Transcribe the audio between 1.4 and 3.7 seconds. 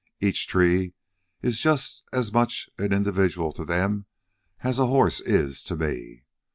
is just as much an individual to